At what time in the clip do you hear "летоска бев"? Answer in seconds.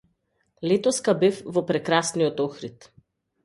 0.71-1.43